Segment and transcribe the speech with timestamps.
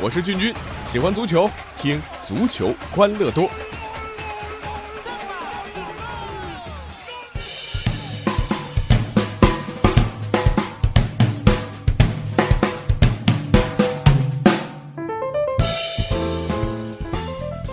[0.00, 0.54] 我是俊君，
[0.86, 3.50] 喜欢足球，听足球欢乐多。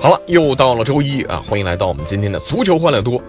[0.05, 1.41] 好了，又到了周一啊！
[1.49, 3.19] 欢迎来到我们今天的足球欢乐多。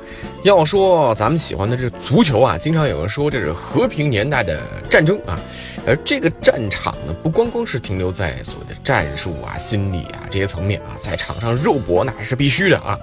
[0.42, 5.40] 要说咱们喜欢的这足球啊，经常有人说这是和平年代的战争啊，
[5.86, 12.94] 而这个战场呢，不光光是停留在所谓的战术啊、心理啊这些层面啊，在场上肉搏那是必须的啊。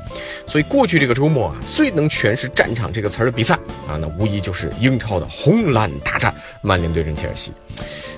[0.46, 3.56] 所以过去这个周末啊，最能诠释“战场”这个词儿的比赛
[3.88, 6.32] 啊，那无疑就是英超的红蓝大战，
[6.62, 7.52] 曼联对阵切尔西。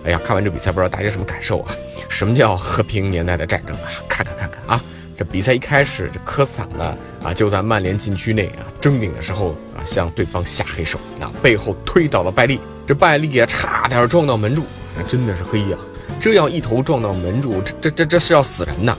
[0.04, 1.74] 哎呀，看完这比赛，不知道大家什么感受啊？
[2.10, 3.88] 什么叫和平年代的战争啊？
[4.10, 4.84] 看看看看啊！
[5.18, 14.64] 这比赛一开始，这科斯塔呢啊就在曼联禁区内啊争顶的时候啊向对方下黑手，啊背后推倒了拜利，这拜利啊差点撞到门柱，
[14.98, 15.78] 那真的是黑呀！
[16.20, 18.98] 这要一头撞到门柱，这这这这是要死人呐！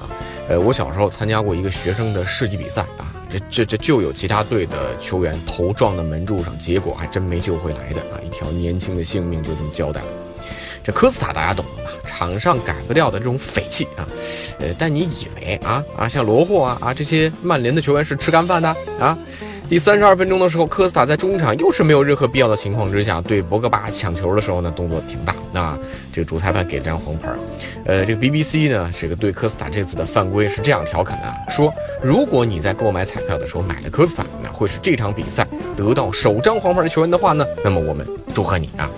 [0.49, 10.07] 呃，我小时候参加过一个学生的世纪比赛啊，这这这就有其他队的球员头撞到门柱上，结果还真没救回来的啊，一条年轻的性命就这么交代了。
[10.87, 14.07] 这科斯塔大家懂的吧，场上改不掉的这种匪气啊，
[14.61, 18.69] 呃，但你以为啊啊，像罗霍啊啊这些曼联的球员是吃干饭的
[19.01, 19.19] 啊？
[19.69, 25.35] 第三十二分钟的时候，科斯塔在中场又是没有任何必要的情况之下，对博格巴抢球的时候呢，动作挺大。
[25.53, 25.77] 那
[26.13, 27.33] 这个主裁判给了张黄牌。
[27.85, 35.45] 呃，这个 BBC 呢，这个对科斯塔这次的犯规是这样调侃的啊，说如果你在购买彩票的时候买了科斯塔，那会是这场比赛
[35.77, 38.89] 得到首张黄牌的球员的话呢，那么我们祝贺你啊。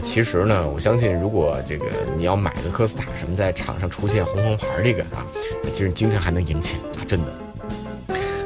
[0.00, 1.84] 其实呢，我相信，如果这个
[2.16, 5.24] 你要买个科斯塔什么，在场上出现红黄牌这个啊，
[5.72, 7.26] 其实经常还能赢钱啊，真的。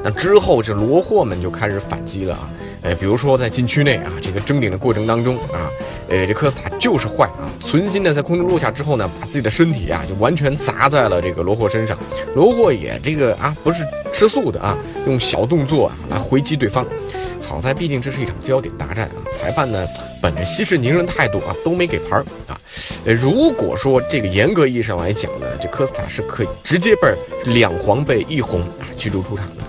[0.02, 2.50] 那之后这罗霍们就开始反击了啊，
[2.82, 5.70] 呃，比如说在禁区内啊，这个争顶的过程当中啊，
[6.10, 11.96] 呃，这科斯塔就是坏啊，存心的在空中落下之后呢，把自己的身体啊就完全砸在了这个罗霍身上，
[12.34, 14.76] 罗霍也这个啊不是吃素的啊，
[15.06, 16.84] 用小动作啊来回击对方。
[17.44, 19.20] 好在，毕竟这是一场焦点大战啊！
[19.32, 19.86] 裁判呢，
[20.20, 22.58] 本着息事宁人态度啊，都没给牌儿啊。
[23.04, 27.14] 如果说这个严格意义上来讲呢，这科斯塔是可以直接被
[27.52, 29.62] 两黄被一红啊驱逐出场的。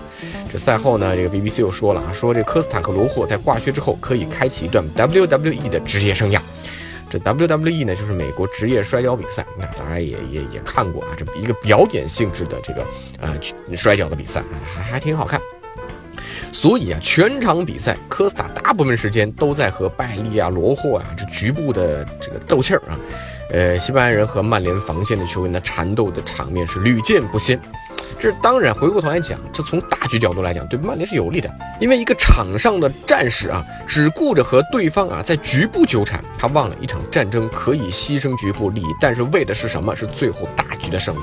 [0.50, 6.40] 这赛后呢，这个 BBC 又说了啊，说这科斯塔和罗霍在挂靴之后可以开启一段 WWE 的职业生涯。
[7.08, 12.84] 这 WWE 呢，就是美国职业摔跤比赛，那当然也也也看过啊，这一个表演性质的这个
[13.20, 13.38] 呃
[13.76, 14.42] 摔跤的比赛，
[14.74, 15.40] 还还挺好看。
[16.52, 22.98] 所以啊，全场比赛，科斯塔大部分时间都在和拜利啊、罗霍啊这局部的这个斗气儿啊。
[23.50, 27.60] 呃，西班牙人和曼联防线的球员的缠斗的场面是屡见不鲜。
[28.18, 31.52] 这当然，回过头来讲，这从大局角度来讲，对曼联是有利的。
[31.78, 39.94] 因为一个场上的战士啊，只顾着和对方啊在局部纠缠，他忘了一场战争可以牺牲局部利益，但是为的是什么？
[39.94, 41.20] 是最后大局的胜利。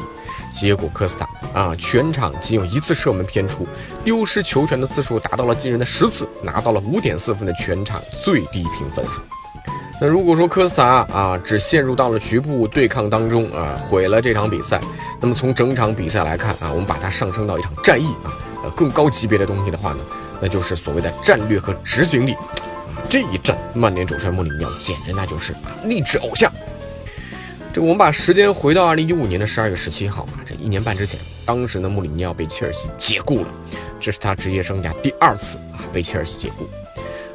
[0.51, 3.67] 结果科斯塔啊，全场仅有一次射门偏出，
[4.03, 9.05] 丢失球权的次数达到了惊人的十次，拿到了五点四分的全场最低评分。
[10.01, 14.81] 那如果说科斯塔啊只陷入到了局部对抗当中啊，毁了这场比赛，
[15.21, 19.99] 那么从整场比赛来看啊，我们把它上升到一场战役啊，呃更高级别的东西的话呢，
[20.41, 22.35] 那就是所谓的战略和执行力。
[23.07, 25.53] 这一战，曼联主帅穆里尼奥简直那就是
[25.85, 26.51] 励志偶像。
[27.71, 30.25] 这我们把时间回到二零一五年的十二月十七号，
[30.63, 33.47] 一年半之前，当时呢穆里尼奥被切尔西解雇了，
[33.99, 36.65] 这是他职业生涯第二次啊被切尔西解雇。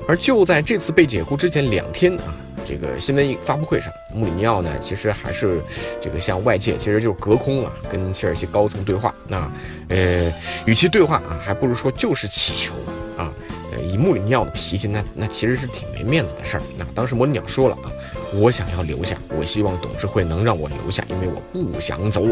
[0.09, 2.35] 而就在这次被解雇之前两天啊，
[2.67, 5.63] 这个新闻发布会上，穆里尼奥呢其实还是
[6.01, 9.15] 这个向外界其实就是隔空啊跟切尔西高层对话。
[9.27, 9.53] 那
[9.91, 10.33] 呃，
[10.65, 12.73] 与其对话啊，还不如说就是祈求
[13.19, 13.31] 啊。
[13.71, 16.63] 呃，以穆里尼奥的脾气，那那其实是挺没面子的事儿。
[16.79, 17.93] 那当时穆里尼奥说了啊。
[18.35, 22.27] 我想要留下，我希望董事会能让我留下，因为我不想走。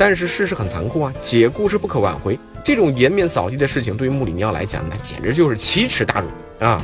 [0.00, 2.38] 但是事实很残酷啊，解雇是不可挽回。
[2.64, 6.82] 这种颜面扫地的事情，对于穆里尼奥来讲，那简直就是奇耻大辱啊！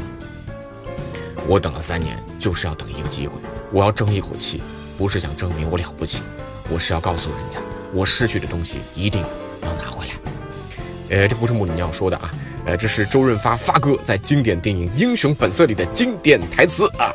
[1.46, 3.32] 我等了三年，就是要等一个机会，
[3.72, 4.60] 我要争一口气，
[4.98, 6.22] 不是想证明我了不起，
[6.68, 7.58] 我是要告诉人家，
[7.94, 9.22] 我失去的东西一定
[9.62, 10.12] 要拿回来。
[11.08, 12.30] 呃，这不是穆里尼奥说的啊，
[12.66, 17.10] 呃，这是周润发发哥在经典电影《英雄本色》里的经典台词啊。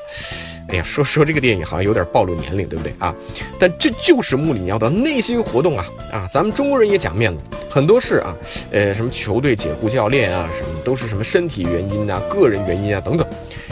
[0.70, 3.14] 哎呀，说说这个电影好像有点暴露年龄，对不对啊？
[3.60, 5.86] 但这就是穆里尼奥的内心活动啊！
[6.12, 8.36] 啊，咱们中国人也讲面子，很多事啊，
[8.72, 13.28] 呃，什么球队解雇教练啊，什么都是什么身体原因啊、个人原因啊等等。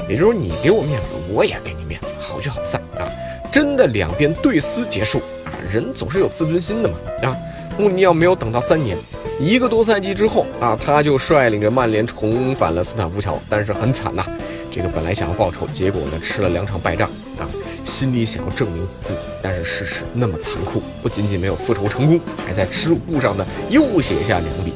[0.10, 3.08] 也就是说，你给我面子，我也给你面子，好聚好散啊！
[3.52, 7.38] 真的两边对撕结束啊，人总是有自尊心的嘛啊！
[7.78, 8.98] 穆里尼奥没有等到三年，
[9.40, 14.26] 一个多赛季之后啊，他就率领着曼联重返了斯坦福桥，但是很惨呐。
[14.72, 17.50] 这个本来想要报仇，结果呢吃了两场败仗啊，
[17.84, 24.74] 心里想要证明自己，但是事实那么残酷，不仅仅没有复仇成功，还在耻辱簿上呢又写下两笔。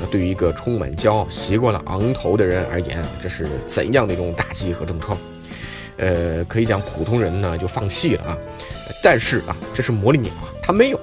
[0.00, 5.16] 那对于一个充满骄傲、习惯了昂头的人而言，这是怎样的一种打击和重创？
[5.98, 8.38] 呃，可以讲普通人呢就放弃了啊，
[9.02, 10.98] 但是啊，这是魔力鸟啊，他没有。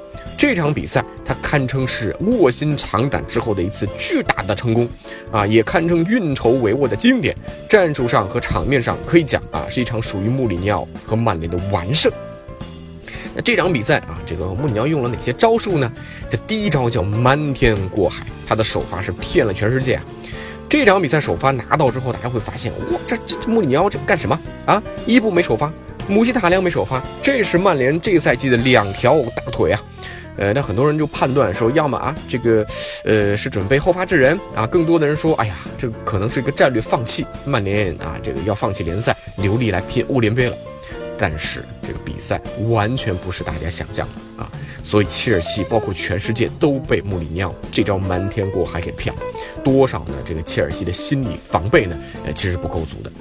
[0.49, 4.89] 这场比赛，他堪称是卧薪尝胆之后的一次巨大的成功，
[5.31, 7.37] 啊，也堪称运筹帷幄的经典。
[7.69, 12.11] 战术上和场面上可以讲啊，是一场属于穆里尼奥和曼联的完胜。
[13.35, 15.93] 那这场比赛啊，这个穆里尼奥用了哪些招数呢？
[16.31, 20.03] 这第一招叫瞒天过海，他的首发是骗了全世界啊。
[20.67, 24.81] 这场比赛首发拿到之后，大家会发现，哇，这这这穆里尼奥这干什么啊？
[25.05, 25.71] 伊布没首发，
[26.07, 29.79] 姆希塔良没首发，这是曼联这赛季的两条大腿啊。
[30.39, 32.65] 呃，那很多人就判断说，要么啊，这个，
[33.03, 40.55] 呃，是准备后发制人啊；更多的人说，哎呀，这可能是一个战略放弃，曼联啊，这个要放弃联赛，留力来拼欧联杯了。
[41.17, 42.39] 但是这个比赛
[42.69, 44.49] 完全不是大家想象的啊，
[44.81, 49.21] 所以切尔西包括全世界都被穆里尼奥这招瞒天过海给骗了。
[49.61, 50.13] 多少呢？
[50.23, 53.11] 这个切尔西的心理防备呢，呃，其实不够足的。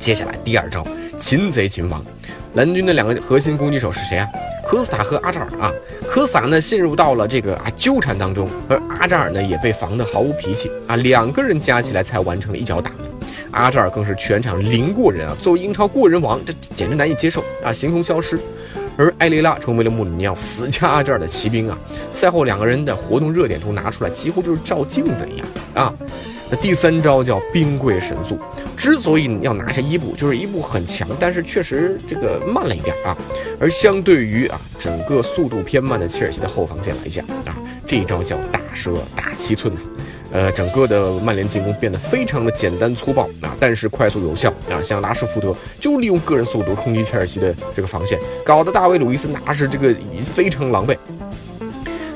[0.00, 0.84] 接下来第二招，
[1.16, 2.04] 擒贼擒王。
[2.54, 4.28] 蓝军的两个核心攻击手是谁啊？
[4.66, 5.72] 科斯塔和阿扎尔啊，
[6.06, 13.10] 科斯塔呢陷入到了这个啊纠缠当中，而阿扎尔呢也被防得毫无脾气啊，两个人加起来才完成了一脚打门，
[13.52, 18.38] 阿扎尔更是全场零过人啊，作为英超过人王，这简直难以接受啊，形同消失。
[18.98, 21.78] 而埃雷拉成为了穆里尼奥死掐阿扎尔的骑兵啊，
[22.10, 25.94] 赛后两个人的活动热点图拿出来，几乎就是照镜子一样啊。
[26.56, 28.38] 第三招叫兵贵神速。
[28.76, 33.16] 之所以要拿下伊布，就是伊布很强，但是确实这个慢了一点啊。
[33.60, 37.56] 而相对于啊整个速度偏慢的切尔西的后防线来讲啊，
[37.86, 39.80] 这一招叫大蛇打七寸呐。
[40.32, 44.80] 呃，整个的曼联进攻变得非常的简单粗暴啊，但是快速有效啊。
[44.82, 49.94] 像拉什福德就利用个人速度冲击切尔西的这个防线，搞得大卫·鲁伊斯那是这个
[50.24, 50.96] 非常狼狈。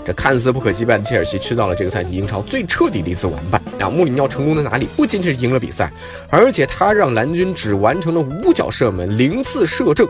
[0.06, 3.90] 这看似不可击败的切尔西吃到了这个赛季英超最彻底的一次完败啊！
[3.90, 4.86] 穆里尼奥成功在哪里？
[4.96, 5.92] 不仅仅是赢了比赛，
[6.30, 10.08] 而且他让蓝军只完成了五脚射门，零次射正。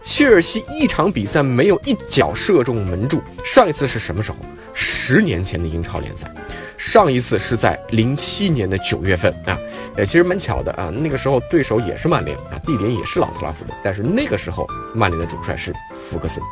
[0.00, 4.38] 切尔西一场比赛没有一脚射中门柱，上一次是什么时候？
[4.72, 6.32] 十年前的英超联赛，
[6.78, 9.58] 上一次是在零七年的九月份啊！
[9.96, 16.42] 呃，其实蛮巧的啊，那个时候对手也是曼联啊，地点也是老特拉福德，但是那个时候曼联的主帅是福格森。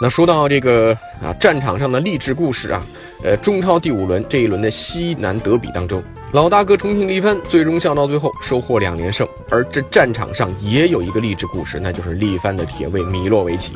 [0.00, 2.80] 那说到这个啊，战场上的励志故事啊，
[3.24, 6.00] 呃，中超第五轮这一轮的西南德比当中，
[6.32, 9.26] 老大哥重庆力帆最终笑到最后收获两连胜。
[9.50, 13.72] 而这战场上也有一个励志故事，那就是力帆的铁卫米洛维奇。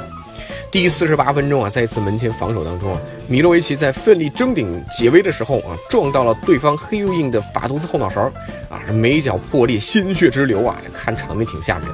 [0.71, 8.21] 第四十八分钟啊，在一次门前防守当中啊，米洛维奇在奋力争顶解围的时候啊，撞到了对方黑又硬的法图斯后脑勺，
[8.69, 11.89] 啊，这眉角破裂，鲜血直流啊，这看场面挺吓人。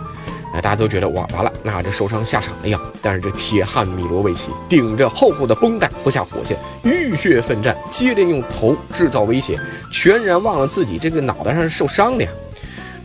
[0.60, 2.80] 大家都觉得哇，完了，那这受伤下场了呀。
[3.00, 9.58] 但是这铁汉米罗维奇顶着厚厚的绷带不下火线，浴血奋战，接连用头制造威胁，
[9.92, 12.30] 全然忘了自己这个脑袋上是受伤的呀。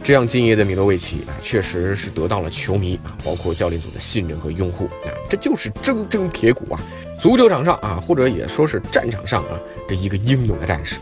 [0.03, 5.07] 这样敬业的米罗维奇啊，确实是得到了球迷啊，包括教练组的信任和拥护啊。
[5.29, 6.79] 这就是铮铮铁骨啊，
[7.17, 9.57] 足球场上啊，或者也说是战场上啊，
[9.87, 10.99] 这一个英勇的战士。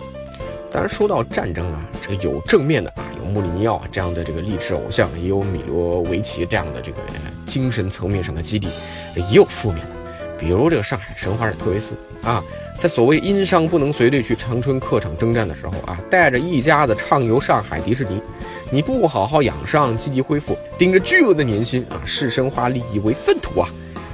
[0.70, 6.98] 当然，说到战争啊，这有正面的啊，穆里尼奥这样的这个励志偶像，也有米罗维奇这样的这个
[7.46, 8.68] 精神层面上的基地，
[9.16, 9.96] 也有负面的，
[10.38, 12.44] 比如这个上海申花的特维斯啊，
[12.78, 18.22] 在所谓因伤不能随队去长春客场征战的时候啊，带着一家子畅游上海迪士尼，
[18.70, 23.70] 你不好好养伤，积极恢复，顶着巨额的年薪啊，视申花利益为粪土啊，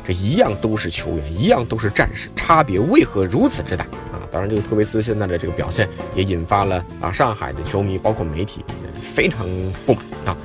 [0.06, 3.86] 这一样都是球员，一样都是战士，差别为何如此之大？
[4.32, 8.64] 当然，这个特维斯现在的这个表现也引发了啊上海的球迷，包括媒体
[9.02, 9.48] 非常
[9.86, 10.38] 不满啊。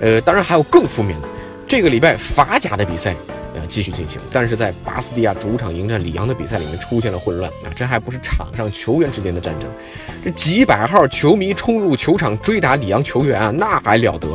[0.00, 1.28] 呃，当然还有更负面的，
[1.66, 3.14] 这个礼拜法甲的比赛
[3.54, 7.70] 呃继续进行，但是在巴斯蒂亚主场迎战里昂的比赛里面出现了混乱啊。
[7.74, 9.68] 这还不是场上球员之间的战争，
[10.24, 14.28] 这几百号球迷冲入球场追打里昂球员啊，那还了得？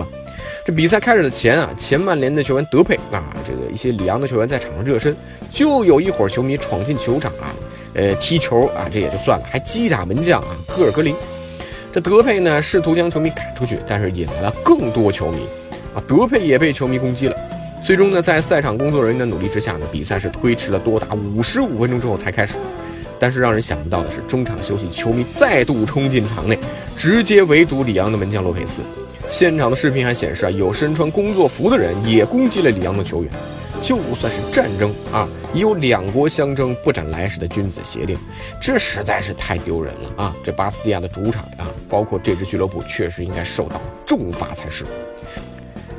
[0.65, 5.15] 这比赛开始的前啊，前曼联的球员德佩啊，这个一些里昂的球员在场上热身，
[5.49, 7.55] 就有一伙球迷闯进球场啊。
[7.97, 11.15] 呃，踢球啊，这也就算了，还击打门将啊，戈尔格林。
[11.91, 15.39] 这德佩呢，试图将球迷赶出去，但是引来了更多球迷
[15.95, 17.35] 啊，德佩也被球迷攻击了。
[17.83, 22.53] 最终呢，在赛场工作人员的努力之下呢，比赛是推迟了多达五十五分钟之后才开始。
[23.19, 26.59] 但是让人想不到的是，中场休息，球迷再度冲进场内，
[26.95, 28.83] 直接围堵里昂的门将洛佩斯。
[29.27, 33.31] 现场的视频还显示啊，有身穿工作服的人也攻击了里昂的球员。
[33.81, 38.17] 就算是战争啊，也有两国相争不斩来使的君子协定，
[38.61, 40.35] 这实在是太丢人了啊！
[40.43, 44.85] 这巴斯蒂亚的主场啊，包括这支俱乐部，确实应该受到重罚才是。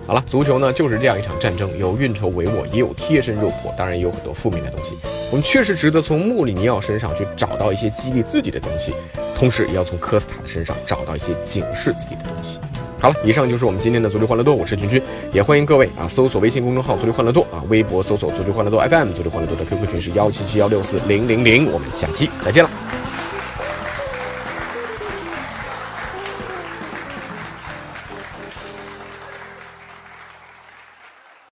[0.06, 4.96] 好了，足球呢就是这样一场战争，有运筹帷幄，也有贴身肉搏，当然也有很多负面的东西。
[5.30, 8.94] 我们确实值得从穆里尼奥身上去找到一些激励自己的东西，
[9.36, 12.58] 同时也要从科斯塔的身上找到一些警示自己的东西。
[13.00, 15.00] 好了，以上就是我们今天的足球欢乐多，我是君君，
[15.32, 22.70] 也欢迎各位啊搜索微信公众号足球欢乐多啊，微博搜索足球欢乐多 FM，足球欢乐多的 QQ 群是幺七七幺六四零零零，我们下期再见了。